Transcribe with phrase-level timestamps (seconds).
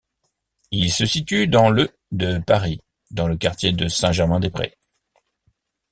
[0.71, 4.75] Il se situe dans le de Paris dans le quartier de Saint-Germain-des-Prés.